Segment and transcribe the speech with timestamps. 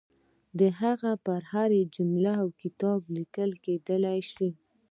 [0.59, 4.49] د هغه پر هره جمله کتابونه لیکل کېدلای شي.